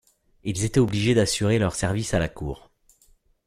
[0.43, 2.71] Ils étaient obligés d'assurer leur service à la Cour.